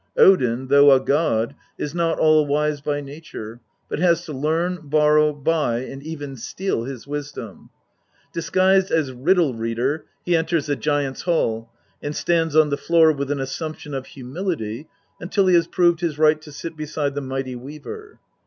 Odin, 0.17 0.65
though 0.69 0.89
a 0.91 0.99
god, 0.99 1.53
is 1.77 1.93
not 1.93 2.17
all 2.17 2.43
wise 2.47 2.81
by 2.81 3.01
nature, 3.01 3.59
but 3.87 3.99
has 3.99 4.25
to 4.25 4.33
learn, 4.33 4.79
borrow, 4.85 5.31
buy, 5.31 5.77
and 5.81 6.01
even 6.01 6.35
steal 6.35 6.85
his 6.85 7.05
wisdom. 7.05 7.69
Disguised 8.33 8.89
as 8.89 9.11
Riddle 9.11 9.53
reader 9.53 10.05
he 10.25 10.35
enters 10.35 10.65
the 10.65 10.75
giant's 10.75 11.21
hall, 11.21 11.69
and 12.01 12.15
stands 12.15 12.55
on 12.55 12.71
the 12.71 12.77
floor 12.77 13.11
with 13.11 13.29
an 13.29 13.39
assumption 13.39 13.93
of 13.93 14.07
humility 14.07 14.87
until 15.19 15.45
he 15.45 15.53
has 15.53 15.67
proved 15.67 15.99
his 15.99 16.17
right 16.17 16.41
to 16.41 16.51
sit 16.51 16.75
beside 16.75 17.13
the 17.13 17.21
Mighty 17.21 17.55
Weaver. 17.55 18.17